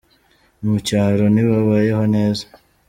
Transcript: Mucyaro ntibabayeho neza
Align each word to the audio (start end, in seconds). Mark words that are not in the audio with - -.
Mucyaro 0.67 1.25
ntibabayeho 1.33 2.03
neza 2.15 2.45